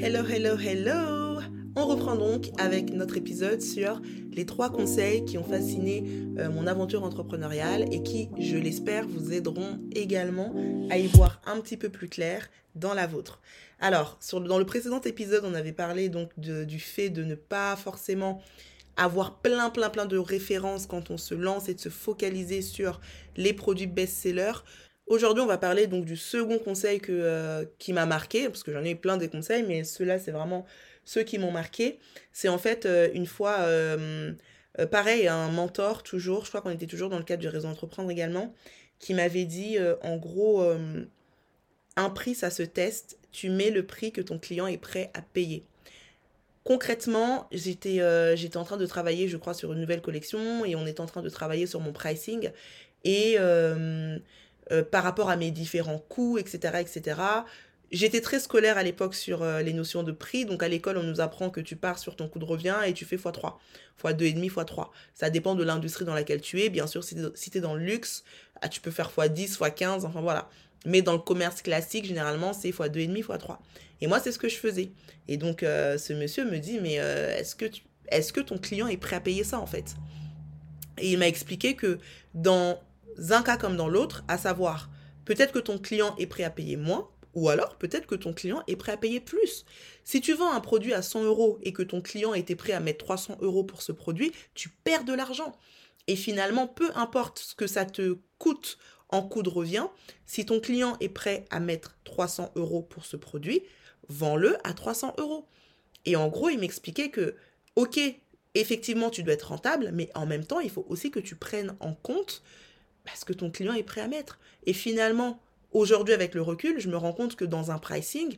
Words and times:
Hello, 0.00 0.24
hello, 0.24 0.56
hello 0.56 1.40
On 1.74 1.86
reprend 1.86 2.14
donc 2.14 2.50
avec 2.56 2.92
notre 2.92 3.16
épisode 3.16 3.60
sur 3.60 4.00
les 4.30 4.46
trois 4.46 4.70
conseils 4.70 5.24
qui 5.24 5.38
ont 5.38 5.44
fasciné 5.44 6.04
euh, 6.38 6.48
mon 6.50 6.68
aventure 6.68 7.02
entrepreneuriale 7.02 7.92
et 7.92 8.04
qui, 8.04 8.30
je 8.38 8.56
l'espère, 8.56 9.08
vous 9.08 9.32
aideront 9.32 9.80
également 9.90 10.54
à 10.88 10.98
y 10.98 11.08
voir 11.08 11.42
un 11.46 11.60
petit 11.60 11.76
peu 11.76 11.88
plus 11.88 12.08
clair 12.08 12.48
dans 12.76 12.94
la 12.94 13.08
vôtre. 13.08 13.40
Alors, 13.80 14.20
dans 14.32 14.58
le 14.58 14.64
précédent 14.64 15.00
épisode, 15.00 15.44
on 15.44 15.54
avait 15.54 15.72
parlé 15.72 16.08
donc 16.08 16.30
du 16.38 16.78
fait 16.78 17.10
de 17.10 17.24
ne 17.24 17.34
pas 17.34 17.74
forcément 17.74 18.40
avoir 18.96 19.38
plein, 19.40 19.68
plein, 19.70 19.90
plein 19.90 20.06
de 20.06 20.18
références 20.18 20.86
quand 20.86 21.10
on 21.10 21.18
se 21.18 21.34
lance 21.34 21.68
et 21.68 21.74
de 21.74 21.80
se 21.80 21.88
focaliser 21.88 22.62
sur 22.62 23.00
les 23.36 23.52
produits 23.52 23.88
best-sellers. 23.88 24.62
Aujourd'hui, 25.08 25.42
on 25.42 25.46
va 25.46 25.56
parler 25.56 25.86
donc 25.86 26.04
du 26.04 26.18
second 26.18 26.58
conseil 26.58 27.00
que, 27.00 27.12
euh, 27.12 27.64
qui 27.78 27.94
m'a 27.94 28.04
marqué, 28.04 28.48
parce 28.48 28.62
que 28.62 28.72
j'en 28.72 28.84
ai 28.84 28.90
eu 28.90 28.96
plein 28.96 29.16
des 29.16 29.28
conseils, 29.28 29.62
mais 29.62 29.82
ceux-là, 29.82 30.18
c'est 30.18 30.32
vraiment 30.32 30.66
ceux 31.06 31.22
qui 31.22 31.38
m'ont 31.38 31.50
marqué. 31.50 31.98
C'est 32.32 32.50
en 32.50 32.58
fait 32.58 32.84
euh, 32.84 33.08
une 33.14 33.24
fois, 33.24 33.60
euh, 33.60 34.34
pareil, 34.90 35.26
un 35.26 35.48
mentor 35.48 36.02
toujours, 36.02 36.44
je 36.44 36.50
crois 36.50 36.60
qu'on 36.60 36.70
était 36.70 36.86
toujours 36.86 37.08
dans 37.08 37.16
le 37.16 37.24
cadre 37.24 37.40
du 37.40 37.48
réseau 37.48 37.68
entreprendre 37.68 38.10
également, 38.10 38.54
qui 38.98 39.14
m'avait 39.14 39.46
dit, 39.46 39.78
en 40.02 40.16
gros, 40.16 40.68
un 41.96 42.10
prix, 42.10 42.34
ça 42.34 42.50
se 42.50 42.64
teste, 42.64 43.16
tu 43.30 43.48
mets 43.48 43.70
le 43.70 43.86
prix 43.86 44.12
que 44.12 44.20
ton 44.20 44.38
client 44.38 44.66
est 44.66 44.76
prêt 44.76 45.10
à 45.14 45.22
payer. 45.22 45.64
Concrètement, 46.64 47.48
j'étais 47.52 48.02
en 48.56 48.64
train 48.64 48.76
de 48.76 48.86
travailler, 48.86 49.28
je 49.28 49.36
crois, 49.36 49.54
sur 49.54 49.72
une 49.72 49.80
nouvelle 49.80 50.02
collection 50.02 50.64
et 50.64 50.74
on 50.74 50.84
est 50.84 50.98
en 51.00 51.06
train 51.06 51.22
de 51.22 51.28
travailler 51.28 51.66
sur 51.66 51.78
mon 51.80 51.92
pricing. 51.92 52.50
Et 53.04 53.38
par 54.90 55.02
rapport 55.02 55.30
à 55.30 55.36
mes 55.36 55.50
différents 55.50 55.98
coûts, 55.98 56.38
etc., 56.38 56.78
etc., 56.80 57.20
J'étais 57.90 58.20
très 58.20 58.38
scolaire 58.38 58.76
à 58.76 58.82
l'époque 58.82 59.14
sur 59.14 59.42
les 59.42 59.72
notions 59.72 60.02
de 60.02 60.12
prix. 60.12 60.44
Donc 60.44 60.62
à 60.62 60.68
l'école, 60.68 60.98
on 60.98 61.02
nous 61.02 61.22
apprend 61.22 61.48
que 61.48 61.62
tu 61.62 61.74
pars 61.74 61.98
sur 61.98 62.16
ton 62.16 62.28
coût 62.28 62.38
de 62.38 62.44
revient 62.44 62.76
et 62.84 62.92
tu 62.92 63.06
fais 63.06 63.16
x3, 63.16 63.54
x2,5, 64.04 64.52
x3. 64.52 64.88
Ça 65.14 65.30
dépend 65.30 65.54
de 65.54 65.64
l'industrie 65.64 66.04
dans 66.04 66.12
laquelle 66.12 66.42
tu 66.42 66.60
es. 66.60 66.68
Bien 66.68 66.86
sûr, 66.86 67.02
si 67.02 67.16
tu 67.50 67.56
es 67.56 67.60
dans 67.62 67.74
le 67.74 67.82
luxe, 67.82 68.24
ah, 68.60 68.68
tu 68.68 68.82
peux 68.82 68.90
faire 68.90 69.10
x10, 69.10 69.56
x15, 69.56 70.04
enfin 70.04 70.20
voilà. 70.20 70.50
Mais 70.84 71.02
dans 71.02 71.12
le 71.12 71.18
commerce 71.18 71.62
classique, 71.62 72.04
généralement, 72.04 72.52
c'est 72.52 72.70
x2,5, 72.70 73.24
x3. 73.24 73.58
Et 74.00 74.06
moi, 74.06 74.20
c'est 74.20 74.32
ce 74.32 74.38
que 74.38 74.48
je 74.48 74.56
faisais. 74.56 74.92
Et 75.26 75.36
donc, 75.36 75.62
euh, 75.62 75.98
ce 75.98 76.12
monsieur 76.12 76.44
me 76.44 76.58
dit, 76.58 76.78
mais 76.80 77.00
euh, 77.00 77.36
est-ce 77.36 77.56
que, 77.56 77.66
est 78.08 78.32
que 78.32 78.40
ton 78.40 78.58
client 78.58 78.86
est 78.86 78.96
prêt 78.96 79.16
à 79.16 79.20
payer 79.20 79.44
ça, 79.44 79.58
en 79.58 79.66
fait? 79.66 79.96
Et 80.98 81.12
il 81.12 81.18
m'a 81.18 81.28
expliqué 81.28 81.74
que 81.74 81.98
dans 82.34 82.80
un 83.30 83.42
cas 83.42 83.56
comme 83.56 83.76
dans 83.76 83.88
l'autre, 83.88 84.24
à 84.28 84.38
savoir, 84.38 84.90
peut-être 85.24 85.52
que 85.52 85.58
ton 85.58 85.78
client 85.78 86.14
est 86.18 86.26
prêt 86.26 86.44
à 86.44 86.50
payer 86.50 86.76
moins, 86.76 87.08
ou 87.34 87.48
alors 87.48 87.76
peut-être 87.76 88.06
que 88.06 88.14
ton 88.14 88.32
client 88.32 88.62
est 88.66 88.76
prêt 88.76 88.92
à 88.92 88.96
payer 88.96 89.20
plus. 89.20 89.64
Si 90.04 90.20
tu 90.20 90.34
vends 90.34 90.52
un 90.52 90.60
produit 90.60 90.94
à 90.94 91.02
100 91.02 91.24
euros 91.24 91.58
et 91.62 91.72
que 91.72 91.82
ton 91.82 92.00
client 92.00 92.34
était 92.34 92.56
prêt 92.56 92.72
à 92.72 92.80
mettre 92.80 93.04
300 93.04 93.38
euros 93.40 93.64
pour 93.64 93.82
ce 93.82 93.92
produit, 93.92 94.32
tu 94.54 94.70
perds 94.70 95.04
de 95.04 95.12
l'argent. 95.12 95.56
Et 96.06 96.16
finalement, 96.16 96.66
peu 96.66 96.90
importe 96.94 97.38
ce 97.38 97.54
que 97.54 97.66
ça 97.66 97.84
te 97.84 98.18
coûte 98.38 98.78
en 99.10 99.22
coût 99.22 99.42
de 99.42 99.48
revient, 99.48 99.86
si 100.26 100.44
ton 100.46 100.60
client 100.60 100.96
est 101.00 101.08
prêt 101.08 101.44
à 101.50 101.60
mettre 101.60 101.98
300 102.04 102.52
euros 102.56 102.82
pour 102.82 103.04
ce 103.04 103.16
produit, 103.16 103.62
vends-le 104.08 104.56
à 104.66 104.72
300 104.72 105.14
euros. 105.18 105.46
Et 106.04 106.16
en 106.16 106.28
gros, 106.28 106.48
il 106.48 106.58
m'expliquait 106.58 107.10
que, 107.10 107.36
ok, 107.76 108.00
effectivement, 108.54 109.10
tu 109.10 109.22
dois 109.22 109.34
être 109.34 109.48
rentable, 109.48 109.90
mais 109.92 110.10
en 110.14 110.26
même 110.26 110.44
temps, 110.44 110.60
il 110.60 110.70
faut 110.70 110.86
aussi 110.88 111.10
que 111.10 111.20
tu 111.20 111.36
prennes 111.36 111.76
en 111.80 111.94
compte 111.94 112.42
ce 113.16 113.24
que 113.24 113.32
ton 113.32 113.50
client 113.50 113.74
est 113.74 113.82
prêt 113.82 114.00
à 114.00 114.08
mettre. 114.08 114.38
Et 114.66 114.72
finalement, 114.72 115.40
aujourd'hui, 115.72 116.14
avec 116.14 116.34
le 116.34 116.42
recul, 116.42 116.78
je 116.80 116.88
me 116.88 116.96
rends 116.96 117.12
compte 117.12 117.36
que 117.36 117.44
dans 117.44 117.70
un 117.70 117.78
pricing, 117.78 118.36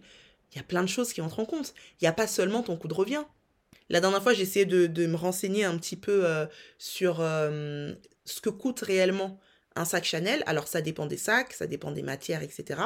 il 0.52 0.56
y 0.56 0.60
a 0.60 0.64
plein 0.64 0.82
de 0.82 0.88
choses 0.88 1.12
qui 1.12 1.20
entrent 1.20 1.40
en 1.40 1.44
compte. 1.44 1.74
Il 2.00 2.04
n'y 2.04 2.08
a 2.08 2.12
pas 2.12 2.26
seulement 2.26 2.62
ton 2.62 2.76
coût 2.76 2.88
de 2.88 2.94
revient. 2.94 3.24
La 3.88 4.00
dernière 4.00 4.22
fois, 4.22 4.32
j'ai 4.32 4.42
essayé 4.42 4.66
de, 4.66 5.06
me 5.06 5.16
renseigner 5.16 5.64
un 5.64 5.76
petit 5.76 5.96
peu 5.96 6.24
euh, 6.24 6.46
sur 6.78 7.20
euh, 7.20 7.92
ce 8.24 8.40
que 8.40 8.50
coûte 8.50 8.80
réellement 8.80 9.38
un 9.76 9.84
sac 9.84 10.04
Chanel, 10.04 10.42
alors 10.46 10.66
ça 10.66 10.82
dépend 10.82 11.06
des 11.06 11.16
sacs, 11.16 11.52
ça 11.52 11.66
dépend 11.66 11.92
des 11.92 12.02
matières, 12.02 12.42
etc. 12.42 12.80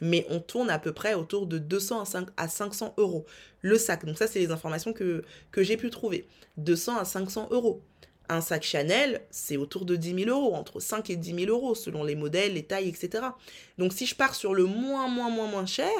Mais 0.00 0.26
on 0.28 0.40
tourne 0.40 0.70
à 0.70 0.78
peu 0.78 0.92
près 0.92 1.14
autour 1.14 1.46
de 1.46 1.58
200 1.58 2.04
à 2.36 2.48
500 2.48 2.94
euros 2.98 3.24
le 3.62 3.78
sac. 3.78 4.04
Donc 4.04 4.18
ça, 4.18 4.26
c'est 4.26 4.38
les 4.38 4.50
informations 4.50 4.92
que, 4.92 5.24
que 5.50 5.62
j'ai 5.62 5.76
pu 5.76 5.90
trouver. 5.90 6.28
200 6.58 6.98
à 6.98 7.04
500 7.04 7.48
euros. 7.50 7.82
Un 8.28 8.40
sac 8.40 8.62
Chanel, 8.62 9.22
c'est 9.30 9.56
autour 9.56 9.84
de 9.84 9.96
10 9.96 10.24
000 10.24 10.30
euros, 10.30 10.54
entre 10.54 10.80
5 10.80 11.10
et 11.10 11.16
10 11.16 11.46
000 11.46 11.50
euros, 11.50 11.74
selon 11.74 12.02
les 12.04 12.14
modèles, 12.14 12.54
les 12.54 12.64
tailles, 12.64 12.88
etc. 12.88 13.24
Donc 13.78 13.92
si 13.92 14.06
je 14.06 14.14
pars 14.14 14.34
sur 14.34 14.54
le 14.54 14.64
moins, 14.64 15.08
moins, 15.08 15.30
moins, 15.30 15.46
moins 15.46 15.66
cher, 15.66 15.90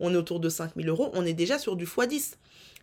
on 0.00 0.12
est 0.12 0.16
autour 0.16 0.40
de 0.40 0.48
5 0.48 0.72
000 0.76 0.88
euros, 0.88 1.10
on 1.14 1.26
est 1.26 1.34
déjà 1.34 1.58
sur 1.58 1.76
du 1.76 1.84
x10. 1.84 2.34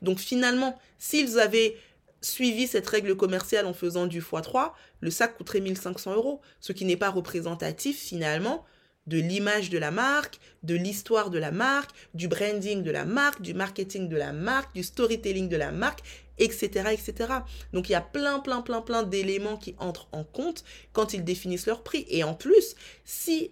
Donc 0.01 0.19
finalement, 0.19 0.77
s'ils 0.99 1.39
avaient 1.39 1.77
suivi 2.21 2.67
cette 2.67 2.87
règle 2.87 3.15
commerciale 3.15 3.65
en 3.65 3.73
faisant 3.73 4.05
du 4.05 4.21
x3, 4.21 4.71
le 4.99 5.09
sac 5.09 5.37
coûterait 5.37 5.61
1500 5.61 6.13
euros, 6.13 6.41
ce 6.59 6.71
qui 6.71 6.85
n'est 6.85 6.97
pas 6.97 7.09
représentatif 7.09 7.99
finalement 7.99 8.65
de 9.07 9.17
l'image 9.17 9.69
de 9.69 9.77
la 9.77 9.91
marque, 9.91 10.39
de 10.63 10.75
l'histoire 10.75 11.29
de 11.29 11.39
la 11.39 11.51
marque, 11.51 11.91
du 12.13 12.27
branding 12.27 12.83
de 12.83 12.91
la 12.91 13.05
marque, 13.05 13.41
du 13.41 13.53
marketing 13.53 14.09
de 14.09 14.17
la 14.17 14.33
marque, 14.33 14.73
du 14.75 14.83
storytelling 14.83 15.49
de 15.49 15.57
la 15.57 15.71
marque, 15.71 16.01
etc. 16.37 16.89
etc. 16.91 17.33
Donc 17.73 17.89
il 17.89 17.93
y 17.93 17.95
a 17.95 18.01
plein, 18.01 18.39
plein, 18.39 18.61
plein, 18.61 18.81
plein 18.81 19.03
d'éléments 19.03 19.57
qui 19.57 19.75
entrent 19.79 20.07
en 20.11 20.23
compte 20.23 20.63
quand 20.93 21.13
ils 21.13 21.23
définissent 21.23 21.67
leur 21.67 21.83
prix. 21.83 22.05
Et 22.09 22.23
en 22.23 22.33
plus, 22.33 22.75
si 23.05 23.51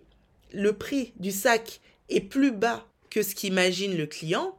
le 0.51 0.73
prix 0.73 1.13
du 1.17 1.31
sac 1.31 1.81
est 2.09 2.21
plus 2.21 2.51
bas 2.51 2.85
que 3.09 3.23
ce 3.23 3.35
qu'imagine 3.35 3.97
le 3.97 4.05
client, 4.05 4.55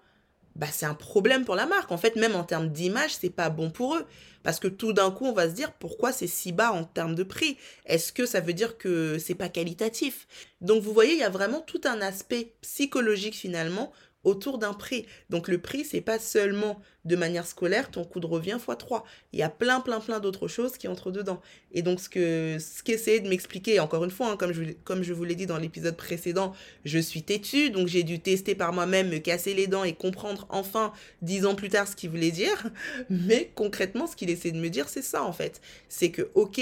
bah, 0.61 0.67
c'est 0.71 0.85
un 0.85 0.95
problème 0.95 1.47
pour 1.47 1.57
la 1.57 1.65
marque. 1.65 1.91
En 1.91 1.97
fait, 1.97 2.17
même 2.17 2.37
en 2.37 2.45
termes 2.45 2.69
d'image, 2.69 3.15
c'est 3.19 3.31
pas 3.31 3.49
bon 3.49 3.71
pour 3.71 3.97
eux. 3.97 4.05
Parce 4.43 4.61
que 4.61 4.69
tout 4.69 4.93
d'un 4.93 5.11
coup, 5.11 5.25
on 5.25 5.33
va 5.33 5.49
se 5.49 5.55
dire 5.55 5.73
pourquoi 5.73 6.13
c'est 6.13 6.27
si 6.27 6.53
bas 6.53 6.71
en 6.73 6.85
termes 6.85 7.15
de 7.15 7.23
prix? 7.23 7.57
Est-ce 7.87 8.13
que 8.13 8.27
ça 8.27 8.41
veut 8.41 8.53
dire 8.53 8.77
que 8.77 9.19
c'est 9.19 9.35
pas 9.35 9.49
qualitatif? 9.49 10.29
Donc 10.61 10.83
vous 10.83 10.93
voyez, 10.93 11.13
il 11.13 11.19
y 11.19 11.25
a 11.25 11.31
vraiment 11.31 11.63
tout 11.63 11.81
un 11.85 12.03
aspect 12.03 12.53
psychologique 12.61 13.35
finalement 13.35 13.91
autour 14.25 14.59
d'un 14.59 14.75
prix. 14.75 15.07
Donc 15.31 15.49
le 15.49 15.59
prix, 15.59 15.85
c'est 15.85 16.01
pas 16.01 16.19
seulement 16.19 16.81
de 17.05 17.17
manière 17.17 17.47
scolaire 17.47 17.91
ton 17.91 18.05
coût 18.05 18.21
de 18.21 18.27
revient 18.27 18.59
x 18.59 18.77
3. 18.79 19.05
Il 19.33 19.39
y 19.39 19.43
a 19.43 19.49
plein, 19.49 19.81
plein, 19.81 20.01
plein 20.01 20.21
d'autres 20.21 20.49
choses 20.49 20.77
qui 20.77 20.89
entrent 20.89 21.11
dedans. 21.11 21.41
Et 21.73 21.83
donc 21.83 22.01
ce 22.01 22.09
que 22.09 22.59
ce 22.59 23.23
de 23.23 23.29
m'expliquer, 23.29 23.81
encore 23.81 24.05
une 24.05 24.11
fois, 24.11 24.31
hein, 24.31 24.37
comme, 24.37 24.53
je, 24.53 24.65
comme 24.85 25.03
je 25.03 25.15
vous 25.15 25.25
l'ai 25.25 25.35
dit 25.35 25.47
dans 25.47 25.59
l'épisode 25.59 25.97
précédent, 25.97 26.53
je 26.85 26.99
suis 26.99 27.23
têtu, 27.23 27.71
donc 27.71 27.89
j'ai 27.89 28.03
dû 28.03 28.21
tester 28.21 28.55
par 28.55 28.73
moi-même, 28.73 29.09
me 29.09 29.19
casser 29.19 29.55
les 29.55 29.67
dents 29.67 29.85
et 29.85 29.95
comprendre 29.95 30.47
enfin, 30.51 30.93
dix 31.23 31.47
ans 31.47 31.55
plus 31.55 31.71
tard, 31.71 31.89
ce 31.89 31.97
qu'il 31.97 32.11
voulait 32.11 32.31
dire. 32.31 32.67
Mais 33.11 33.51
concrètement, 33.55 34.07
ce 34.07 34.17
qu'il 34.17 34.31
essaie 34.31 34.53
de 34.53 34.61
me 34.61 34.69
dire, 34.69 34.89
c'est 34.89 35.03
ça 35.03 35.25
en 35.25 35.33
fait. 35.33 35.61
C'est 35.89 36.11
que, 36.11 36.31
ok, 36.35 36.61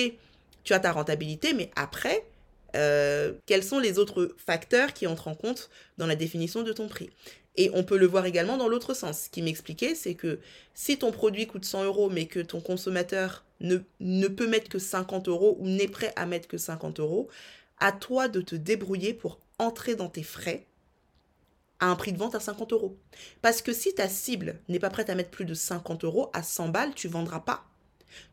tu 0.64 0.72
as 0.74 0.80
ta 0.80 0.92
rentabilité, 0.92 1.54
mais 1.54 1.70
après, 1.76 2.26
euh, 2.76 3.32
quels 3.46 3.64
sont 3.64 3.78
les 3.78 3.98
autres 3.98 4.34
facteurs 4.36 4.92
qui 4.92 5.06
entrent 5.06 5.28
en 5.28 5.34
compte 5.34 5.70
dans 5.96 6.06
la 6.06 6.16
définition 6.16 6.62
de 6.62 6.72
ton 6.72 6.88
prix? 6.88 7.10
Et 7.56 7.70
on 7.74 7.82
peut 7.82 7.98
le 7.98 8.06
voir 8.06 8.24
également 8.24 8.56
dans 8.56 8.68
l'autre 8.68 8.94
sens. 8.94 9.22
Ce 9.22 9.30
qui 9.30 9.42
m'expliquait, 9.42 9.94
c'est 9.94 10.14
que 10.14 10.38
si 10.74 10.96
ton 10.96 11.10
produit 11.10 11.46
coûte 11.48 11.64
100 11.64 11.84
euros, 11.84 12.08
mais 12.08 12.26
que 12.26 12.38
ton 12.38 12.60
consommateur 12.60 13.44
ne, 13.60 14.28
peut 14.28 14.46
mettre 14.46 14.68
que 14.68 14.78
50 14.78 15.28
euros 15.28 15.56
ou 15.58 15.66
n'est 15.66 15.88
prêt 15.88 16.12
à 16.14 16.24
mettre 16.24 16.46
que 16.46 16.56
50 16.56 17.00
euros, 17.00 17.28
à 17.80 17.90
toi 17.90 18.28
de 18.28 18.40
te 18.40 18.54
débrouiller 18.54 19.12
pour 19.12 19.40
entrer 19.58 19.96
dans 19.96 20.08
tes 20.08 20.22
frais 20.22 20.66
à 21.80 21.86
un 21.86 21.96
prix 21.96 22.12
de 22.12 22.18
vente 22.18 22.34
à 22.36 22.40
50 22.40 22.72
euros. 22.72 22.96
Parce 23.42 23.60
que 23.62 23.72
si 23.72 23.94
ta 23.94 24.08
cible 24.08 24.60
n'est 24.68 24.78
pas 24.78 24.90
prête 24.90 25.10
à 25.10 25.16
mettre 25.16 25.30
plus 25.30 25.44
de 25.44 25.54
50 25.54 26.04
euros, 26.04 26.30
à 26.32 26.44
100 26.44 26.68
balles, 26.68 26.94
tu 26.94 27.08
vendras 27.08 27.40
pas. 27.40 27.64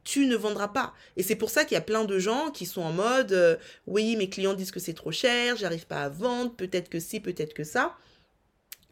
Tu 0.03 0.25
ne 0.25 0.35
vendras 0.35 0.69
pas. 0.69 0.93
Et 1.17 1.23
c'est 1.23 1.35
pour 1.35 1.49
ça 1.49 1.65
qu'il 1.65 1.75
y 1.75 1.77
a 1.77 1.81
plein 1.81 2.05
de 2.05 2.19
gens 2.19 2.51
qui 2.51 2.65
sont 2.65 2.81
en 2.81 2.91
mode 2.91 3.33
euh, 3.33 3.55
oui, 3.87 4.15
mes 4.15 4.29
clients 4.29 4.53
disent 4.53 4.71
que 4.71 4.79
c'est 4.79 4.93
trop 4.93 5.11
cher, 5.11 5.55
j'arrive 5.55 5.87
pas 5.87 6.03
à 6.03 6.09
vendre, 6.09 6.55
peut-être 6.55 6.89
que 6.89 6.99
si, 6.99 7.19
peut-être 7.19 7.53
que 7.53 7.63
ça. 7.63 7.95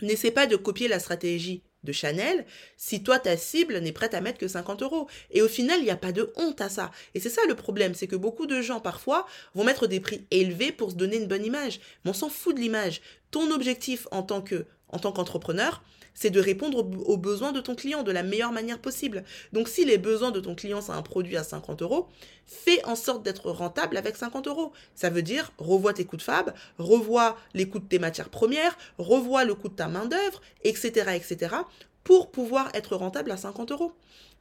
N'essaie 0.01 0.31
pas 0.31 0.47
de 0.47 0.55
copier 0.55 0.87
la 0.87 0.99
stratégie 0.99 1.63
de 1.83 1.91
Chanel 1.91 2.45
si 2.77 3.03
toi 3.03 3.19
ta 3.19 3.37
cible 3.37 3.77
n'est 3.79 3.91
prête 3.91 4.13
à 4.13 4.21
mettre 4.21 4.39
que 4.39 4.47
50 4.47 4.81
euros. 4.81 5.07
Et 5.31 5.41
au 5.41 5.47
final, 5.47 5.79
il 5.79 5.85
n'y 5.85 5.91
a 5.91 5.97
pas 5.97 6.11
de 6.11 6.31
honte 6.35 6.61
à 6.61 6.69
ça. 6.69 6.91
Et 7.13 7.19
c'est 7.19 7.29
ça 7.29 7.41
le 7.47 7.55
problème, 7.55 7.93
c'est 7.93 8.07
que 8.07 8.15
beaucoup 8.15 8.45
de 8.45 8.61
gens 8.61 8.79
parfois 8.79 9.27
vont 9.53 9.63
mettre 9.63 9.87
des 9.87 9.99
prix 9.99 10.25
élevés 10.31 10.71
pour 10.71 10.91
se 10.91 10.95
donner 10.95 11.17
une 11.17 11.27
bonne 11.27 11.45
image. 11.45 11.79
Mais 12.03 12.11
on 12.11 12.13
s'en 12.13 12.29
fout 12.29 12.55
de 12.55 12.61
l'image. 12.61 13.01
Ton 13.31 13.51
objectif 13.51 14.07
en 14.11 14.23
tant 14.23 14.41
que 14.41 14.65
en 14.93 14.99
tant 14.99 15.11
qu'entrepreneur, 15.11 15.81
c'est 16.13 16.29
de 16.29 16.39
répondre 16.39 16.77
aux 16.77 17.17
besoins 17.17 17.51
de 17.51 17.59
ton 17.59 17.75
client 17.75 18.03
de 18.03 18.11
la 18.11 18.23
meilleure 18.23 18.51
manière 18.51 18.79
possible. 18.79 19.23
Donc 19.51 19.67
si 19.67 19.83
les 19.83 19.97
besoins 19.97 20.31
de 20.31 20.39
ton 20.39 20.53
client, 20.53 20.79
c'est 20.79 20.91
un 20.91 21.01
produit 21.01 21.35
à 21.37 21.43
50 21.43 21.81
euros, 21.81 22.07
fais 22.45 22.83
en 22.85 22.95
sorte 22.95 23.23
d'être 23.23 23.49
rentable 23.49 23.97
avec 23.97 24.15
50 24.15 24.47
euros. 24.47 24.71
Ça 24.95 25.09
veut 25.09 25.23
dire 25.23 25.51
revois 25.57 25.93
tes 25.93 26.05
coûts 26.05 26.17
de 26.17 26.21
fab, 26.21 26.53
revois 26.77 27.35
les 27.53 27.67
coûts 27.67 27.79
de 27.79 27.87
tes 27.87 27.99
matières 27.99 28.29
premières, 28.29 28.77
revois 28.99 29.43
le 29.43 29.55
coût 29.55 29.69
de 29.69 29.75
ta 29.75 29.87
main-d'œuvre, 29.87 30.41
etc., 30.63 31.11
etc., 31.15 31.55
pour 32.03 32.31
pouvoir 32.31 32.69
être 32.73 32.95
rentable 32.95 33.31
à 33.31 33.37
50 33.37 33.71
euros. 33.71 33.93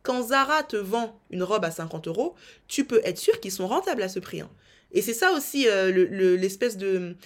Quand 0.02 0.22
Zara 0.22 0.62
te 0.64 0.76
vend 0.76 1.20
une 1.30 1.42
robe 1.42 1.64
à 1.64 1.70
50 1.70 2.08
euros, 2.08 2.34
tu 2.66 2.84
peux 2.84 3.00
être 3.04 3.18
sûr 3.18 3.38
qu'ils 3.40 3.52
sont 3.52 3.68
rentables 3.68 4.02
à 4.02 4.08
ce 4.08 4.18
prix. 4.18 4.40
Hein. 4.40 4.50
Et 4.94 5.00
c'est 5.00 5.14
ça 5.14 5.32
aussi 5.32 5.68
euh, 5.68 5.90
l'espèce 6.36 6.76
de, 6.76 7.16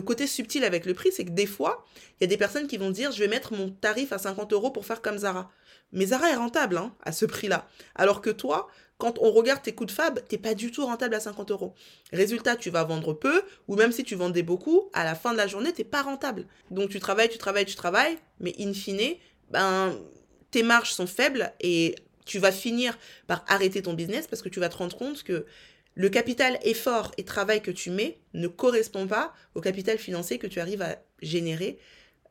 côté 0.00 0.26
subtil 0.26 0.64
avec 0.64 0.86
le 0.86 0.94
prix, 0.94 1.12
c'est 1.12 1.24
que 1.24 1.30
des 1.30 1.46
fois, 1.46 1.84
il 2.18 2.22
y 2.22 2.24
a 2.24 2.28
des 2.28 2.38
personnes 2.38 2.66
qui 2.66 2.78
vont 2.78 2.90
dire, 2.90 3.12
je 3.12 3.18
vais 3.18 3.28
mettre 3.28 3.52
mon 3.52 3.70
tarif 3.70 4.12
à 4.12 4.18
50 4.18 4.52
euros 4.52 4.70
pour 4.70 4.86
faire 4.86 5.02
comme 5.02 5.18
Zara. 5.18 5.50
Mais 5.92 6.06
Zara 6.06 6.30
est 6.30 6.36
rentable 6.36 6.78
hein, 6.78 6.94
à 7.04 7.12
ce 7.12 7.26
prix-là. 7.26 7.68
Alors 7.94 8.20
que 8.20 8.30
toi, 8.30 8.68
quand 8.98 9.18
on 9.20 9.30
regarde 9.30 9.62
tes 9.62 9.74
coûts 9.74 9.84
de 9.84 9.90
fab, 9.90 10.20
t'es 10.26 10.38
pas 10.38 10.54
du 10.54 10.70
tout 10.70 10.86
rentable 10.86 11.14
à 11.14 11.20
50 11.20 11.50
euros. 11.50 11.74
Résultat, 12.12 12.56
tu 12.56 12.70
vas 12.70 12.84
vendre 12.84 13.12
peu, 13.12 13.42
ou 13.68 13.76
même 13.76 13.92
si 13.92 14.04
tu 14.04 14.14
vendais 14.14 14.42
beaucoup, 14.42 14.88
à 14.94 15.04
la 15.04 15.14
fin 15.14 15.32
de 15.32 15.36
la 15.36 15.46
journée, 15.46 15.72
t'es 15.72 15.84
pas 15.84 16.02
rentable. 16.02 16.46
Donc 16.70 16.90
tu 16.90 16.98
travailles, 16.98 17.28
tu 17.28 17.38
travailles, 17.38 17.66
tu 17.66 17.76
travailles, 17.76 18.16
mais 18.40 18.54
in 18.58 18.72
fine, 18.72 19.16
ben, 19.50 19.98
tes 20.50 20.62
marges 20.62 20.92
sont 20.92 21.06
faibles 21.06 21.52
et 21.60 21.94
tu 22.24 22.38
vas 22.38 22.52
finir 22.52 22.98
par 23.26 23.44
arrêter 23.48 23.82
ton 23.82 23.92
business 23.92 24.26
parce 24.26 24.42
que 24.42 24.48
tu 24.48 24.60
vas 24.60 24.68
te 24.68 24.76
rendre 24.76 24.96
compte 24.96 25.22
que 25.22 25.46
le 25.94 26.08
capital 26.08 26.58
effort 26.62 27.12
et 27.16 27.24
travail 27.24 27.62
que 27.62 27.70
tu 27.70 27.90
mets 27.90 28.18
ne 28.34 28.48
correspond 28.48 29.06
pas 29.06 29.32
au 29.54 29.60
capital 29.60 29.98
financier 29.98 30.38
que 30.38 30.46
tu 30.46 30.60
arrives 30.60 30.82
à 30.82 30.96
générer 31.22 31.78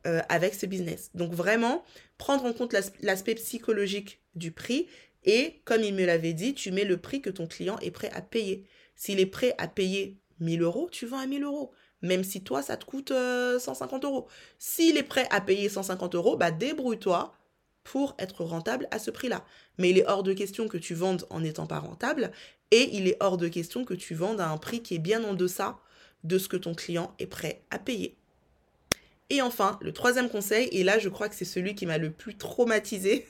euh, 0.06 0.20
avec 0.28 0.54
ce 0.54 0.66
business. 0.66 1.10
Donc 1.14 1.32
vraiment, 1.32 1.84
prendre 2.18 2.44
en 2.44 2.52
compte 2.52 2.74
l'aspect 3.00 3.34
psychologique 3.34 4.20
du 4.36 4.52
prix 4.52 4.86
et 5.26 5.60
comme 5.64 5.82
il 5.82 5.94
me 5.94 6.04
l'avait 6.04 6.32
dit, 6.32 6.54
tu 6.54 6.70
mets 6.70 6.84
le 6.84 6.96
prix 6.96 7.20
que 7.20 7.30
ton 7.30 7.46
client 7.46 7.78
est 7.80 7.90
prêt 7.90 8.10
à 8.14 8.22
payer. 8.22 8.64
S'il 8.94 9.20
est 9.20 9.26
prêt 9.26 9.54
à 9.58 9.68
payer 9.68 10.18
1000 10.40 10.62
euros, 10.62 10.88
tu 10.90 11.06
vends 11.06 11.18
à 11.18 11.26
1000 11.26 11.42
euros. 11.42 11.72
Même 12.02 12.24
si 12.24 12.42
toi, 12.42 12.62
ça 12.62 12.76
te 12.76 12.84
coûte 12.84 13.08
150 13.10 14.04
euh, 14.04 14.08
euros. 14.08 14.28
S'il 14.58 14.96
est 14.96 15.02
prêt 15.02 15.26
à 15.30 15.40
payer 15.40 15.68
150 15.68 16.14
euros, 16.14 16.36
bah 16.36 16.50
débrouille-toi 16.52 17.34
pour 17.82 18.14
être 18.18 18.44
rentable 18.44 18.88
à 18.90 18.98
ce 18.98 19.10
prix-là. 19.10 19.44
Mais 19.78 19.90
il 19.90 19.98
est 19.98 20.06
hors 20.06 20.22
de 20.22 20.32
question 20.32 20.68
que 20.68 20.78
tu 20.78 20.94
vendes 20.94 21.26
en 21.30 21.40
n'étant 21.40 21.66
pas 21.66 21.78
rentable 21.78 22.30
et 22.70 22.96
il 22.96 23.08
est 23.08 23.16
hors 23.20 23.36
de 23.36 23.48
question 23.48 23.84
que 23.84 23.94
tu 23.94 24.14
vendes 24.14 24.40
à 24.40 24.48
un 24.48 24.58
prix 24.58 24.82
qui 24.82 24.94
est 24.94 25.00
bien 25.00 25.24
en 25.24 25.34
deçà 25.34 25.78
de 26.24 26.38
ce 26.38 26.48
que 26.48 26.56
ton 26.56 26.74
client 26.74 27.14
est 27.18 27.26
prêt 27.26 27.62
à 27.70 27.78
payer. 27.78 28.16
Et 29.28 29.42
enfin, 29.42 29.78
le 29.82 29.92
troisième 29.92 30.28
conseil, 30.28 30.68
et 30.70 30.84
là 30.84 31.00
je 31.00 31.08
crois 31.08 31.28
que 31.28 31.34
c'est 31.34 31.44
celui 31.44 31.74
qui 31.74 31.84
m'a 31.84 31.98
le 31.98 32.12
plus 32.12 32.36
traumatisé. 32.36 33.26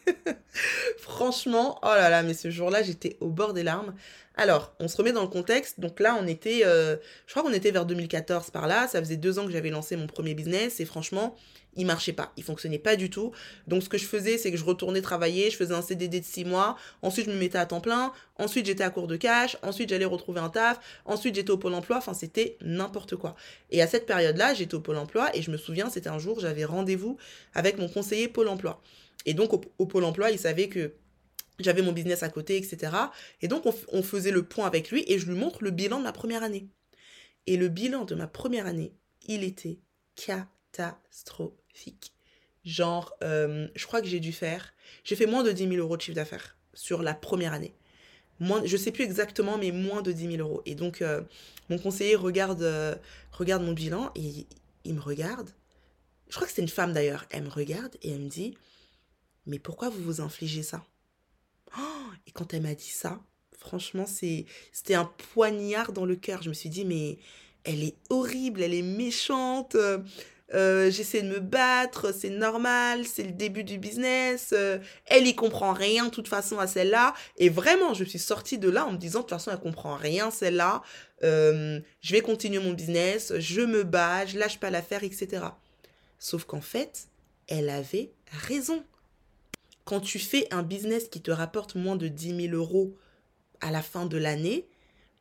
Franchement, 0.99 1.79
oh 1.83 1.87
là 1.87 2.11
là, 2.11 2.23
mais 2.23 2.35
ce 2.35 2.51
jour-là 2.51 2.83
j'étais 2.83 3.17
au 3.21 3.29
bord 3.29 3.55
des 3.55 3.63
larmes. 3.63 3.95
Alors, 4.37 4.75
on 4.81 4.89
se 4.89 4.97
remet 4.97 5.13
dans 5.13 5.23
le 5.23 5.29
contexte. 5.29 5.81
Donc 5.81 5.99
là, 5.99 6.17
on 6.21 6.27
était, 6.27 6.61
euh, 6.65 6.97
je 7.27 7.33
crois 7.33 7.43
qu'on 7.43 7.55
était 7.55 7.71
vers 7.71 7.87
2014 7.87 8.51
par 8.51 8.67
là. 8.67 8.87
Ça 8.87 9.01
faisait 9.01 9.17
deux 9.17 9.39
ans 9.39 9.47
que 9.47 9.53
j'avais 9.53 9.71
lancé 9.71 9.97
mon 9.97 10.07
premier 10.07 10.35
business 10.35 10.79
et 10.79 10.85
franchement, 10.85 11.35
il 11.77 11.87
marchait 11.87 12.13
pas, 12.13 12.33
il 12.37 12.43
fonctionnait 12.43 12.79
pas 12.79 12.97
du 12.97 13.11
tout. 13.11 13.33
Donc 13.67 13.83
ce 13.83 13.89
que 13.89 13.99
je 13.99 14.07
faisais, 14.07 14.39
c'est 14.39 14.51
que 14.51 14.57
je 14.57 14.65
retournais 14.65 15.03
travailler, 15.03 15.51
je 15.51 15.57
faisais 15.57 15.75
un 15.75 15.83
CDD 15.83 16.21
de 16.21 16.25
six 16.25 16.45
mois, 16.45 16.77
ensuite 17.03 17.27
je 17.27 17.31
me 17.31 17.37
mettais 17.37 17.59
à 17.59 17.67
temps 17.67 17.81
plein, 17.81 18.13
ensuite 18.37 18.67
j'étais 18.67 18.85
à 18.85 18.91
court 18.91 19.07
de 19.07 19.17
cash, 19.17 19.57
ensuite 19.63 19.91
j'allais 19.91 20.07
retrouver 20.07 20.41
un 20.41 20.49
taf, 20.49 20.81
ensuite 21.05 21.35
j'étais 21.35 21.51
au 21.51 21.59
pôle 21.59 21.75
emploi, 21.75 21.99
enfin 21.99 22.15
c'était 22.15 22.57
n'importe 22.63 23.17
quoi. 23.17 23.37
Et 23.71 23.83
à 23.83 23.87
cette 23.87 24.07
période-là, 24.07 24.55
j'étais 24.55 24.75
au 24.75 24.81
pôle 24.81 24.97
emploi 24.97 25.35
et 25.37 25.43
je 25.43 25.51
me 25.51 25.57
souviens, 25.57 25.91
c'était 25.91 26.09
un 26.09 26.19
jour, 26.19 26.41
j'avais 26.41 26.65
rendez-vous 26.65 27.19
avec 27.55 27.79
mon 27.79 27.89
conseiller 27.89 28.29
pôle 28.29 28.49
emploi. 28.49 28.81
Et 29.27 29.35
donc 29.35 29.53
au, 29.53 29.87
pôle 29.87 30.05
emploi, 30.05 30.31
il 30.31 30.39
savait 30.39 30.69
que 30.69 30.93
j'avais 31.59 31.83
mon 31.83 31.93
business 31.93 32.23
à 32.23 32.29
côté, 32.29 32.57
etc. 32.57 32.93
Et 33.41 33.49
donc 33.49 33.65
on, 33.93 34.03
faisait 34.03 34.31
le 34.31 34.43
point 34.43 34.67
avec 34.67 34.91
lui 34.91 35.05
et 35.07 35.19
je 35.19 35.27
lui 35.27 35.39
montre 35.39 35.63
le 35.63 35.71
bilan 35.71 35.99
de 35.99 36.05
ma 36.05 36.13
première 36.13 36.43
année. 36.43 36.69
Et 37.47 37.57
le 37.57 37.69
bilan 37.69 38.05
de 38.05 38.15
ma 38.15 38.27
première 38.27 38.67
année, 38.67 38.93
il 39.27 39.45
était 39.45 39.79
catastrophique. 40.17 42.13
Genre, 42.65 43.15
euh, 43.23 43.69
je 43.75 43.87
crois 43.87 44.01
que 44.01 44.09
j'ai 44.09 44.21
dû 44.21 44.33
faire, 44.33 44.75
j'ai 45.05 45.15
fait 45.15 45.27
moins 45.27 45.45
de 45.45 45.53
10 45.53 45.69
000 45.69 45.75
euros 45.77 45.97
de 45.97 46.03
chiffre 46.03 46.17
d'affaires 46.17 46.57
sur 46.75 47.03
la 47.03 47.15
première 47.15 47.53
année. 47.53 47.75
Moins, 48.41 48.63
je 48.65 48.77
sais 48.77 48.91
plus 48.91 49.05
exactement, 49.05 49.57
mais 49.57 49.71
moins 49.71 50.03
de 50.03 50.13
10 50.13 50.37
000 50.37 50.49
euros. 50.49 50.63
Et 50.67 50.75
donc, 50.75 51.01
euh, 51.01 51.23
mon 51.71 51.79
conseiller 51.79 52.17
regarde, 52.17 52.63
euh, 52.63 52.95
regarde 53.33 53.63
mon 53.63 53.73
bilan 53.73 54.11
et 54.15 54.47
il 54.85 54.95
me 54.95 55.01
regarde. 55.01 55.51
Je 56.29 56.35
crois 56.35 56.47
que 56.47 56.53
c'est 56.53 56.63
une 56.63 56.69
femme 56.69 56.93
d'ailleurs. 56.93 57.25
Elle 57.31 57.45
me 57.45 57.51
regarde 57.51 57.95
et 58.03 58.11
elle 58.11 58.21
me 58.21 58.29
dit, 58.29 58.57
mais 59.47 59.59
pourquoi 59.59 59.89
vous 59.89 60.03
vous 60.03 60.21
infligez 60.21 60.63
ça? 60.63 60.85
Et 62.27 62.31
quand 62.33 62.55
elle 62.55 62.63
m'a 62.63 62.75
dit 62.75 62.89
ça, 62.89 63.21
franchement, 63.59 64.07
c'était 64.07 64.95
un 64.95 65.11
poignard 65.33 65.93
dans 65.93 66.07
le 66.07 66.17
cœur. 66.17 66.43
Je 66.43 66.49
me 66.49 66.55
suis 66.55 66.71
dit, 66.71 66.85
mais 66.85 67.19
elle 67.65 67.83
est 67.83 67.97
horrible, 68.11 68.63
elle 68.63 68.75
est 68.75 68.83
méchante. 68.83 69.77
Euh, 70.55 70.91
j'essaie 70.91 71.23
de 71.23 71.29
me 71.29 71.41
battre, 71.41 72.15
c'est 72.15 72.31
normal, 72.31 73.05
c'est 73.05 73.25
le 73.25 73.33
début 73.33 73.65
du 73.65 73.79
business, 73.79 74.51
euh, 74.53 74.79
elle 75.07 75.27
y 75.27 75.35
comprend 75.35 75.73
rien 75.73 76.05
de 76.05 76.11
toute 76.11 76.29
façon 76.29 76.59
à 76.59 76.69
celle-là. 76.69 77.15
Et 77.37 77.49
vraiment, 77.49 77.95
je 77.95 78.05
suis 78.05 78.21
sortie 78.21 78.59
de 78.59 78.71
là 78.71 78.87
en 78.87 78.93
me 78.93 78.97
disant 78.97 79.21
de 79.21 79.25
toute 79.25 79.31
façon, 79.31 79.51
elle 79.51 79.59
comprend 79.59 79.97
rien 79.97 80.31
celle-là. 80.31 80.83
Euh, 81.25 81.81
je 82.01 82.13
vais 82.13 82.21
continuer 82.21 82.61
mon 82.61 82.73
business, 82.73 83.33
je 83.39 83.63
me 83.63 83.83
bats, 83.83 84.25
je 84.25 84.39
lâche 84.39 84.61
pas 84.61 84.71
l'affaire, 84.71 85.03
etc. 85.03 85.43
Sauf 86.19 86.45
qu'en 86.45 86.61
fait, 86.61 87.09
elle 87.49 87.69
avait 87.69 88.13
raison. 88.47 88.85
Quand 89.87 90.01
tu 90.01 90.19
fais 90.19 90.53
un 90.53 90.65
business 90.65 91.07
qui 91.09 91.23
te 91.23 91.31
rapporte 91.31 91.77
moins 91.77 91.95
de 91.95 92.09
10 92.09 92.49
000 92.49 92.57
euros 92.57 92.99
à 93.61 93.71
la 93.71 93.83
fin 93.83 94.05
de 94.05 94.19
l'année, 94.19 94.67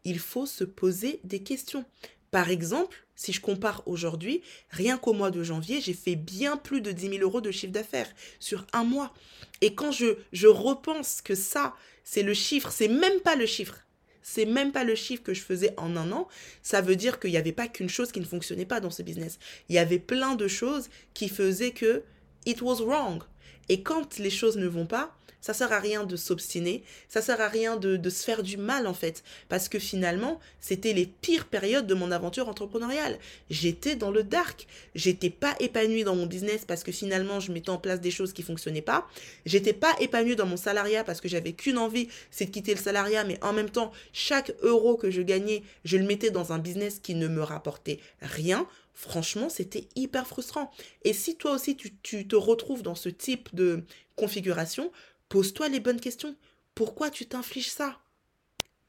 il 0.06 0.18
faut 0.18 0.48
se 0.48 0.64
poser 0.64 1.20
des 1.24 1.44
questions. 1.44 1.86
Par 2.32 2.50
exemple, 2.50 3.06
si 3.16 3.32
je 3.32 3.42
compare 3.42 3.84
aujourd'hui, 3.86 4.42
rien 4.72 4.98
qu'au 4.98 5.14
mois 5.14 5.30
de 5.30 5.44
janvier, 5.44 5.82
j'ai 5.82 5.94
fait 5.94 6.16
bien 6.16 6.58
plus 6.58 6.82
de 6.82 6.92
10 6.92 7.10
000 7.10 7.22
euros 7.22 7.42
de 7.42 7.52
chiffre 7.52 7.74
d'affaires 7.74 8.12
sur 8.40 8.66
un 8.74 8.84
mois. 8.84 9.14
Et 9.62 9.76
quand 9.76 9.92
je, 9.92 10.18
je 10.34 10.48
repense 10.48 11.22
que 11.22 11.36
ça, 11.36 11.76
c'est 12.04 12.24
le 12.24 12.34
chiffre, 12.34 12.72
c'est 12.72 12.88
même 12.88 13.20
pas 13.22 13.36
le 13.36 13.46
chiffre. 13.46 13.78
C'est 14.24 14.48
même 14.48 14.72
pas 14.72 14.84
le 14.84 14.96
chiffre 14.96 15.22
que 15.22 15.36
je 15.36 15.42
faisais 15.42 15.76
en 15.78 15.96
un 15.96 16.12
an. 16.12 16.28
Ça 16.64 16.82
veut 16.82 16.96
dire 16.96 17.20
qu'il 17.20 17.30
n'y 17.30 17.38
avait 17.38 17.52
pas 17.52 17.68
qu'une 17.68 17.90
chose 17.90 18.12
qui 18.12 18.20
ne 18.20 18.26
fonctionnait 18.26 18.66
pas 18.66 18.80
dans 18.80 18.90
ce 18.90 19.04
business. 19.04 19.38
Il 19.70 19.76
y 19.76 19.80
avait 19.80 20.00
plein 20.00 20.34
de 20.34 20.48
choses 20.48 20.90
qui 21.14 21.30
faisaient 21.30 21.70
que 21.70 22.04
it 22.48 22.64
was 22.64 22.84
wrong. 22.84 23.22
Et 23.70 23.82
quand 23.82 24.18
les 24.18 24.30
choses 24.30 24.58
ne 24.58 24.68
vont 24.68 24.86
pas, 24.86 25.16
ça 25.46 25.54
sert 25.54 25.72
à 25.72 25.80
rien 25.80 26.06
de 26.06 26.16
s'obstiner, 26.16 26.82
ça 27.08 27.22
sert 27.22 27.40
à 27.40 27.48
rien 27.48 27.78
de, 27.78 28.10
se 28.10 28.24
faire 28.24 28.42
du 28.42 28.58
mal 28.58 28.88
en 28.88 28.96
fait, 28.96 29.24
parce 29.48 29.70
que 29.70 29.78
finalement, 29.78 30.40
c'était 30.60 30.94
les 30.94 31.06
pires 31.06 31.46
périodes 31.46 31.86
de 31.86 31.94
mon 31.94 32.12
aventure 32.12 32.50
entrepreneuriale. 32.50 33.20
J'étais 33.52 33.96
dans 33.96 34.10
le 34.10 34.24
dark, 34.24 34.66
j'étais 34.96 35.30
pas 35.30 35.56
épanouie 35.60 36.04
dans 36.04 36.16
mon 36.16 36.26
business 36.26 36.66
parce 36.66 36.84
que 36.84 36.92
finalement, 36.92 37.40
je 37.40 37.52
mettais 37.52 37.70
en 37.70 37.78
place 37.78 38.02
des 38.02 38.10
choses 38.10 38.34
qui 38.34 38.42
fonctionnaient 38.42 38.82
pas. 38.82 39.08
J'étais 39.46 39.74
pas 39.74 39.94
épanouie 40.00 40.36
dans 40.36 40.48
mon 40.48 40.58
salariat 40.58 41.04
parce 41.04 41.22
que 41.22 41.28
j'avais 41.28 41.54
qu'une 41.54 41.78
envie, 41.78 42.08
c'est 42.32 42.46
de 42.46 42.52
quitter 42.52 42.74
le 42.74 42.82
salariat, 42.82 43.24
mais 43.24 43.38
en 43.44 43.54
même 43.54 43.70
temps, 43.70 43.92
chaque 44.14 44.52
euro 44.64 44.96
que 44.96 45.12
je 45.12 45.22
gagnais, 45.22 45.62
je 45.84 45.98
le 45.98 46.06
mettais 46.06 46.32
dans 46.32 46.54
un 46.54 46.58
business 46.58 46.98
qui 46.98 47.14
ne 47.14 47.28
me 47.28 47.44
rapportait 47.44 48.00
rien. 48.20 48.68
Franchement, 48.96 49.50
c'était 49.50 49.88
hyper 49.96 50.26
frustrant. 50.26 50.72
Et 51.04 51.14
si 51.14 51.36
toi 51.36 51.52
aussi 51.52 51.76
tu, 51.76 52.28
te 52.28 52.36
retrouves 52.36 52.82
dans 52.82 52.96
ce 52.96 53.10
type 53.10 53.54
de 53.54 53.84
configuration, 54.16 54.92
Pose-toi 55.30 55.70
les 55.70 55.80
bonnes 55.80 56.00
questions. 56.00 56.36
Pourquoi 56.76 57.10
tu 57.10 57.26
t'infliges 57.26 57.72
ça? 57.72 58.00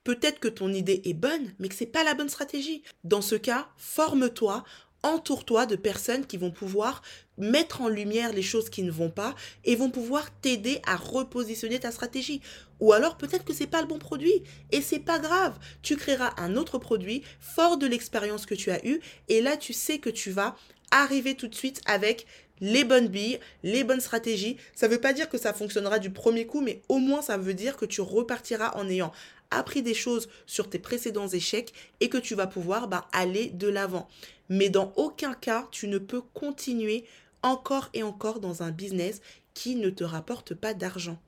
Peut-être 0.04 0.38
que 0.38 0.48
ton 0.48 0.72
idée 0.72 1.02
est 1.04 1.14
bonne, 1.14 1.54
mais 1.58 1.68
que 1.68 1.74
c'est 1.74 1.86
pas 1.86 2.04
la 2.04 2.14
bonne 2.14 2.28
stratégie. 2.28 2.82
Dans 3.04 3.22
ce 3.22 3.34
cas, 3.34 3.68
forme-toi, 3.76 4.64
entoure-toi 5.06 5.66
de 5.66 5.76
personnes 5.76 6.26
qui 6.26 6.36
vont 6.36 6.50
pouvoir 6.50 7.02
mettre 7.38 7.82
en 7.82 7.88
lumière 7.88 8.32
les 8.32 8.42
choses 8.42 8.70
qui 8.70 8.82
ne 8.82 8.90
vont 8.90 9.10
pas 9.10 9.34
et 9.64 9.76
vont 9.76 9.90
pouvoir 9.90 10.30
t'aider 10.40 10.80
à 10.86 10.96
repositionner 10.96 11.78
ta 11.78 11.92
stratégie. 11.92 12.40
Ou 12.80 12.92
alors 12.92 13.16
peut-être 13.16 13.44
que 13.44 13.52
c'est 13.52 13.66
pas 13.66 13.80
le 13.80 13.86
bon 13.86 13.98
produit 13.98 14.42
et 14.72 14.80
c'est 14.80 14.98
pas 14.98 15.18
grave. 15.18 15.58
Tu 15.82 15.96
créeras 15.96 16.34
un 16.38 16.56
autre 16.56 16.78
produit 16.78 17.22
fort 17.40 17.76
de 17.76 17.86
l'expérience 17.86 18.46
que 18.46 18.54
tu 18.54 18.70
as 18.70 18.84
eue 18.86 19.00
et 19.28 19.40
là 19.40 19.56
tu 19.56 19.72
sais 19.72 19.98
que 19.98 20.10
tu 20.10 20.30
vas 20.30 20.56
arriver 20.90 21.34
tout 21.34 21.48
de 21.48 21.54
suite 21.54 21.80
avec 21.86 22.26
les 22.60 22.84
bonnes 22.84 23.08
billes, 23.08 23.38
les 23.62 23.84
bonnes 23.84 24.00
stratégies. 24.00 24.56
Ça 24.74 24.88
ne 24.88 24.92
veut 24.92 25.00
pas 25.00 25.12
dire 25.12 25.28
que 25.28 25.38
ça 25.38 25.52
fonctionnera 25.52 25.98
du 25.98 26.10
premier 26.10 26.46
coup, 26.46 26.60
mais 26.60 26.80
au 26.88 26.98
moins 26.98 27.22
ça 27.22 27.36
veut 27.36 27.54
dire 27.54 27.76
que 27.76 27.84
tu 27.84 28.00
repartiras 28.00 28.72
en 28.76 28.88
ayant 28.88 29.12
appris 29.50 29.82
des 29.82 29.94
choses 29.94 30.28
sur 30.46 30.68
tes 30.68 30.78
précédents 30.78 31.28
échecs 31.28 31.72
et 32.00 32.08
que 32.08 32.18
tu 32.18 32.34
vas 32.34 32.46
pouvoir 32.46 32.88
bah, 32.88 33.08
aller 33.12 33.50
de 33.50 33.68
l'avant. 33.68 34.08
Mais 34.48 34.68
dans 34.68 34.92
aucun 34.96 35.34
cas, 35.34 35.68
tu 35.70 35.88
ne 35.88 35.98
peux 35.98 36.20
continuer 36.20 37.04
encore 37.42 37.90
et 37.94 38.02
encore 38.02 38.40
dans 38.40 38.62
un 38.62 38.70
business 38.70 39.20
qui 39.54 39.76
ne 39.76 39.90
te 39.90 40.04
rapporte 40.04 40.54
pas 40.54 40.74
d'argent. 40.74 41.18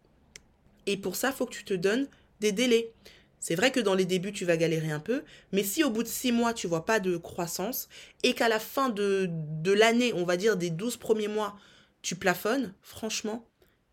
Et 0.87 0.97
pour 0.97 1.17
ça, 1.17 1.29
il 1.29 1.35
faut 1.35 1.47
que 1.47 1.55
tu 1.55 1.65
te 1.65 1.75
donnes 1.75 2.09
des 2.41 2.53
délais. 2.53 2.93
C'est 3.41 3.55
vrai 3.55 3.71
que 3.71 3.81
dans 3.81 3.95
les 3.95 4.05
débuts, 4.05 4.33
tu 4.33 4.45
vas 4.45 4.57
galérer 4.57 4.91
un 4.91 5.01
peu, 5.01 5.23
mais 5.53 5.63
si 5.63 5.85
au 5.85 5.91
bout 5.91 6.03
de 6.03 6.09
six 6.09 6.33
mois, 6.33 6.53
tu 6.53 6.67
vois 6.67 6.85
pas 6.85 6.99
de 6.99 7.17
croissance 7.17 7.89
et 8.25 8.35
qu'à 8.35 8.49
la 8.49 8.59
fin 8.59 8.89
de, 8.89 9.29
de 9.31 9.73
l'année, 9.73 10.13
on 10.13 10.25
va 10.25 10.37
dire 10.37 10.57
des 10.57 10.71
12 10.71 10.97
premiers 10.97 11.29
mois, 11.29 11.57
tu 12.03 12.17
plafonnes, 12.17 12.75
franchement, 12.83 13.47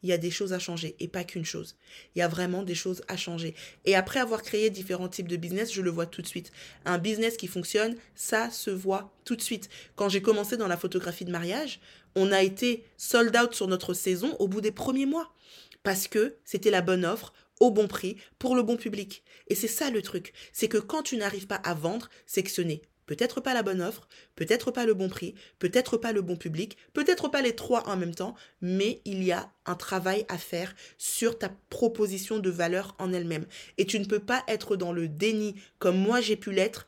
il 0.06 0.10
y 0.10 0.14
a 0.14 0.20
des 0.20 0.30
choses 0.30 0.54
à 0.54 0.60
changer 0.60 0.96
et 1.00 1.08
pas 1.08 1.24
qu'une 1.24 1.46
chose. 1.46 1.76
Il 2.16 2.20
y 2.20 2.22
a 2.22 2.28
vraiment 2.28 2.62
des 2.62 2.76
choses 2.76 3.02
à 3.08 3.18
changer. 3.18 3.56
Et 3.86 3.96
après 3.96 4.20
avoir 4.20 4.44
créé 4.44 4.70
différents 4.70 5.10
types 5.10 5.28
de 5.28 5.36
business, 5.36 5.74
je 5.74 5.82
le 5.82 5.90
vois 5.90 6.06
tout 6.06 6.22
de 6.22 6.28
suite. 6.28 6.52
Un 6.86 7.00
business 7.00 7.38
qui 7.38 7.48
fonctionne, 7.48 7.96
ça 8.14 8.52
se 8.52 8.70
voit 8.70 9.12
tout 9.24 9.36
de 9.36 9.42
suite. 9.42 9.68
Quand 9.96 10.08
j'ai 10.08 10.22
commencé 10.22 10.58
dans 10.58 10.68
la 10.68 10.78
photographie 10.78 11.26
de 11.26 11.32
mariage, 11.32 11.80
on 12.14 12.32
a 12.32 12.44
été 12.44 12.84
sold 12.98 13.36
out 13.36 13.56
sur 13.56 13.68
notre 13.68 13.96
saison 13.96 14.36
au 14.38 14.48
bout 14.48 14.62
des 14.62 14.72
premiers 14.72 15.08
mois 15.08 15.34
parce 15.82 16.08
que 16.08 16.36
c'était 16.46 16.70
la 16.70 16.84
bonne 16.84 17.04
offre, 17.04 17.34
au 17.60 17.72
bon 17.72 17.88
prix 17.88 18.18
pour 18.38 18.56
le 18.56 18.62
bon 18.62 18.78
public. 18.78 19.24
Et 19.48 19.56
c'est 19.56 19.68
ça 19.68 19.90
le 19.90 20.04
truc, 20.04 20.34
c'est 20.54 20.68
que 20.68 20.78
quand 20.78 21.02
tu 21.02 21.18
n'arrives 21.18 21.48
pas 21.48 21.56
à 21.56 21.74
vendre, 21.74 22.10
c'est 22.28 22.44
que 22.44 22.52
ce 22.52 22.62
n'est 22.62 22.84
peut-être 23.06 23.42
pas 23.42 23.54
la 23.54 23.64
bonne 23.64 23.82
offre, 23.82 24.08
peut-être 24.36 24.72
pas 24.72 24.86
le 24.86 24.94
bon 24.94 25.10
prix, 25.10 25.36
peut-être 25.60 25.98
pas 25.98 26.12
le 26.12 26.22
bon 26.22 26.36
public, 26.36 26.78
peut-être 26.94 27.30
pas 27.30 27.42
les 27.42 27.56
trois 27.56 27.88
en 27.88 27.98
même 27.98 28.16
temps, 28.16 28.36
mais 28.62 29.02
il 29.06 29.24
y 29.24 29.32
a 29.32 29.50
un 29.66 29.76
travail 29.76 30.26
à 30.30 30.38
faire 30.38 30.76
sur 30.98 31.38
ta 31.38 31.50
proposition 31.70 32.40
de 32.40 32.50
valeur 32.50 32.96
en 33.00 33.14
elle-même. 33.14 33.46
Et 33.78 33.86
tu 33.86 34.00
ne 34.00 34.06
peux 34.06 34.20
pas 34.20 34.44
être 34.48 34.76
dans 34.76 34.92
le 34.92 35.08
déni 35.08 35.56
comme 35.80 35.98
moi 35.98 36.22
j'ai 36.22 36.36
pu 36.36 36.52
l'être 36.52 36.88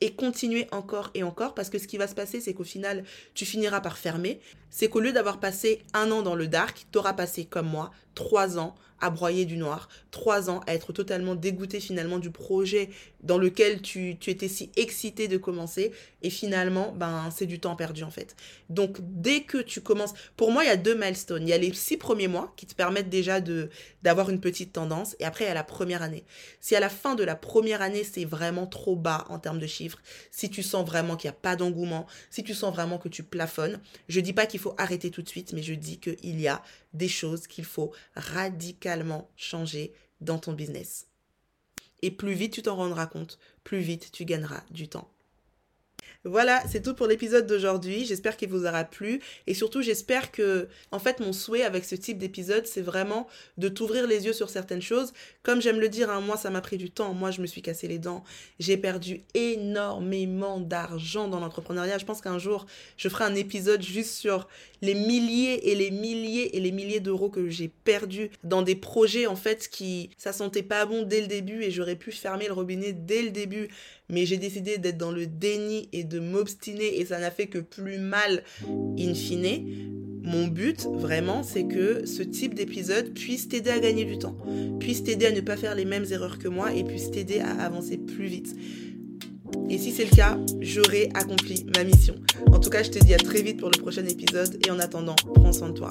et 0.00 0.14
continuer 0.14 0.66
encore 0.72 1.10
et 1.14 1.22
encore 1.22 1.54
parce 1.54 1.70
que 1.70 1.78
ce 1.78 1.86
qui 1.86 1.96
va 1.96 2.06
se 2.06 2.14
passer, 2.14 2.40
c'est 2.40 2.54
qu'au 2.54 2.64
final, 2.64 3.04
tu 3.34 3.46
finiras 3.46 3.80
par 3.80 3.96
fermer. 3.96 4.40
C'est 4.70 4.88
qu'au 4.88 5.00
lieu 5.00 5.12
d'avoir 5.12 5.40
passé 5.40 5.82
un 5.94 6.10
an 6.10 6.22
dans 6.22 6.34
le 6.34 6.48
dark, 6.48 6.86
tu 6.92 6.98
auras 6.98 7.14
passé 7.14 7.46
comme 7.46 7.68
moi 7.68 7.90
trois 8.14 8.58
ans 8.58 8.74
à 9.00 9.10
broyer 9.10 9.44
du 9.44 9.56
noir, 9.56 9.88
trois 10.10 10.50
ans 10.50 10.60
à 10.66 10.74
être 10.74 10.92
totalement 10.92 11.34
dégoûté 11.34 11.80
finalement 11.80 12.18
du 12.18 12.30
projet 12.30 12.90
dans 13.22 13.38
lequel 13.38 13.82
tu, 13.82 14.16
tu 14.18 14.30
étais 14.30 14.48
si 14.48 14.70
excité 14.76 15.28
de 15.28 15.36
commencer 15.36 15.92
et 16.22 16.30
finalement 16.30 16.92
ben 16.92 17.28
c'est 17.34 17.46
du 17.46 17.58
temps 17.60 17.76
perdu 17.76 18.04
en 18.04 18.10
fait. 18.10 18.36
Donc 18.70 18.98
dès 19.00 19.42
que 19.42 19.58
tu 19.58 19.80
commences, 19.80 20.14
pour 20.36 20.52
moi 20.52 20.64
il 20.64 20.68
y 20.68 20.70
a 20.70 20.76
deux 20.76 20.94
milestones, 20.94 21.42
il 21.42 21.48
y 21.48 21.52
a 21.52 21.58
les 21.58 21.72
six 21.72 21.96
premiers 21.96 22.28
mois 22.28 22.52
qui 22.56 22.66
te 22.66 22.74
permettent 22.74 23.10
déjà 23.10 23.40
de 23.40 23.68
d'avoir 24.02 24.30
une 24.30 24.40
petite 24.40 24.72
tendance 24.72 25.16
et 25.18 25.24
après 25.24 25.44
il 25.44 25.48
y 25.48 25.50
a 25.50 25.54
la 25.54 25.64
première 25.64 26.02
année. 26.02 26.24
Si 26.60 26.76
à 26.76 26.80
la 26.80 26.88
fin 26.88 27.14
de 27.14 27.24
la 27.24 27.36
première 27.36 27.82
année 27.82 28.04
c'est 28.04 28.24
vraiment 28.24 28.66
trop 28.66 28.96
bas 28.96 29.24
en 29.28 29.38
termes 29.38 29.58
de 29.58 29.66
chiffres, 29.66 29.98
si 30.30 30.50
tu 30.50 30.62
sens 30.62 30.86
vraiment 30.86 31.16
qu'il 31.16 31.28
n'y 31.28 31.36
a 31.36 31.40
pas 31.40 31.56
d'engouement, 31.56 32.06
si 32.30 32.44
tu 32.44 32.54
sens 32.54 32.72
vraiment 32.72 32.98
que 32.98 33.08
tu 33.08 33.22
plafonnes, 33.22 33.80
je 34.08 34.20
dis 34.20 34.32
pas 34.32 34.46
qu'il 34.46 34.60
faut 34.60 34.74
arrêter 34.78 35.10
tout 35.10 35.22
de 35.22 35.28
suite, 35.28 35.52
mais 35.52 35.62
je 35.62 35.74
dis 35.74 35.98
qu'il 35.98 36.40
y 36.40 36.48
a 36.48 36.62
des 36.96 37.08
choses 37.08 37.46
qu'il 37.46 37.64
faut 37.64 37.92
radicalement 38.14 39.30
changer 39.36 39.92
dans 40.20 40.38
ton 40.38 40.52
business. 40.52 41.06
Et 42.02 42.10
plus 42.10 42.34
vite 42.34 42.52
tu 42.52 42.62
t'en 42.62 42.76
rendras 42.76 43.06
compte, 43.06 43.38
plus 43.64 43.80
vite 43.80 44.10
tu 44.12 44.24
gagneras 44.24 44.62
du 44.70 44.88
temps. 44.88 45.10
Voilà, 46.26 46.60
c'est 46.68 46.82
tout 46.82 46.94
pour 46.94 47.06
l'épisode 47.06 47.46
d'aujourd'hui. 47.46 48.04
J'espère 48.04 48.36
qu'il 48.36 48.48
vous 48.48 48.66
aura 48.66 48.82
plu 48.82 49.20
et 49.46 49.54
surtout 49.54 49.80
j'espère 49.80 50.32
que 50.32 50.66
en 50.90 50.98
fait 50.98 51.20
mon 51.20 51.32
souhait 51.32 51.62
avec 51.62 51.84
ce 51.84 51.94
type 51.94 52.18
d'épisode, 52.18 52.66
c'est 52.66 52.82
vraiment 52.82 53.28
de 53.58 53.68
t'ouvrir 53.68 54.08
les 54.08 54.26
yeux 54.26 54.32
sur 54.32 54.50
certaines 54.50 54.82
choses. 54.82 55.12
Comme 55.44 55.62
j'aime 55.62 55.78
le 55.78 55.88
dire, 55.88 56.10
hein, 56.10 56.20
moi 56.20 56.36
ça 56.36 56.50
m'a 56.50 56.60
pris 56.60 56.78
du 56.78 56.90
temps, 56.90 57.14
moi 57.14 57.30
je 57.30 57.40
me 57.40 57.46
suis 57.46 57.62
cassé 57.62 57.86
les 57.86 58.00
dents. 58.00 58.24
J'ai 58.58 58.76
perdu 58.76 59.22
énormément 59.34 60.58
d'argent 60.58 61.28
dans 61.28 61.38
l'entrepreneuriat. 61.38 61.98
Je 61.98 62.04
pense 62.04 62.20
qu'un 62.20 62.38
jour, 62.38 62.66
je 62.96 63.08
ferai 63.08 63.22
un 63.22 63.36
épisode 63.36 63.82
juste 63.82 64.14
sur 64.14 64.48
les 64.82 64.94
milliers 64.94 65.70
et 65.70 65.76
les 65.76 65.92
milliers 65.92 66.56
et 66.56 66.60
les 66.60 66.72
milliers 66.72 67.00
d'euros 67.00 67.30
que 67.30 67.48
j'ai 67.48 67.68
perdus 67.68 68.30
dans 68.42 68.62
des 68.62 68.74
projets 68.74 69.26
en 69.26 69.36
fait 69.36 69.68
qui 69.68 70.10
ça 70.18 70.32
sentait 70.32 70.62
pas 70.62 70.84
bon 70.86 71.02
dès 71.02 71.20
le 71.20 71.28
début 71.28 71.62
et 71.62 71.70
j'aurais 71.70 71.96
pu 71.96 72.12
fermer 72.12 72.46
le 72.46 72.52
robinet 72.52 72.92
dès 72.92 73.22
le 73.22 73.30
début 73.30 73.68
mais 74.08 74.26
j'ai 74.26 74.36
décidé 74.36 74.78
d'être 74.78 74.98
dans 74.98 75.12
le 75.12 75.26
déni 75.26 75.88
et 75.92 76.04
de 76.04 76.20
m'obstiner 76.20 77.00
et 77.00 77.04
ça 77.04 77.18
n'a 77.18 77.30
fait 77.30 77.46
que 77.46 77.58
plus 77.58 77.98
mal 77.98 78.42
in 78.98 79.14
fine. 79.14 79.92
Mon 80.22 80.48
but, 80.48 80.88
vraiment, 80.92 81.44
c'est 81.44 81.64
que 81.64 82.04
ce 82.04 82.22
type 82.22 82.54
d'épisode 82.54 83.14
puisse 83.14 83.48
t'aider 83.48 83.70
à 83.70 83.78
gagner 83.78 84.04
du 84.04 84.18
temps, 84.18 84.36
puisse 84.80 85.04
t'aider 85.04 85.26
à 85.26 85.30
ne 85.30 85.40
pas 85.40 85.56
faire 85.56 85.76
les 85.76 85.84
mêmes 85.84 86.06
erreurs 86.10 86.38
que 86.38 86.48
moi 86.48 86.74
et 86.74 86.82
puisse 86.82 87.12
t'aider 87.12 87.38
à 87.38 87.50
avancer 87.62 87.96
plus 87.96 88.26
vite. 88.26 88.56
Et 89.70 89.78
si 89.78 89.92
c'est 89.92 90.04
le 90.04 90.14
cas, 90.14 90.38
j'aurai 90.60 91.10
accompli 91.14 91.64
ma 91.76 91.84
mission. 91.84 92.16
En 92.52 92.58
tout 92.58 92.70
cas, 92.70 92.82
je 92.82 92.90
te 92.90 92.98
dis 92.98 93.14
à 93.14 93.18
très 93.18 93.42
vite 93.42 93.58
pour 93.58 93.70
le 93.70 93.80
prochain 93.80 94.04
épisode 94.04 94.58
et 94.66 94.70
en 94.70 94.78
attendant, 94.80 95.16
prends 95.34 95.52
soin 95.52 95.68
de 95.68 95.74
toi. 95.74 95.88